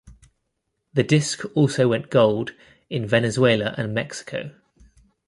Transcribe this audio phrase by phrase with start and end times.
[0.93, 2.53] The disc also went gold
[2.89, 4.49] in Venezuela and Mexico.